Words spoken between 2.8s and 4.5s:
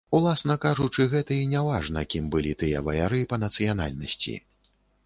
ваяры па нацыянальнасці.